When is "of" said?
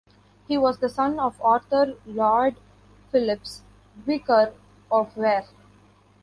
1.19-1.39, 4.91-5.15